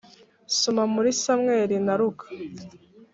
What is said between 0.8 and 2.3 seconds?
muri Samweli na luka